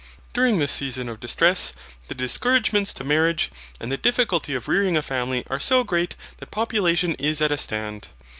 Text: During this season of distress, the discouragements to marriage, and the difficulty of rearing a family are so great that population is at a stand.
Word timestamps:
During 0.33 0.57
this 0.57 0.71
season 0.71 1.07
of 1.09 1.19
distress, 1.19 1.73
the 2.07 2.15
discouragements 2.15 2.91
to 2.93 3.03
marriage, 3.03 3.51
and 3.79 3.91
the 3.91 3.97
difficulty 3.97 4.55
of 4.55 4.67
rearing 4.67 4.97
a 4.97 5.03
family 5.03 5.43
are 5.47 5.59
so 5.59 5.83
great 5.83 6.15
that 6.39 6.49
population 6.49 7.13
is 7.19 7.39
at 7.39 7.51
a 7.51 7.57
stand. 7.59 8.07